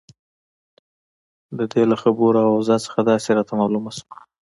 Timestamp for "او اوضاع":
2.45-2.79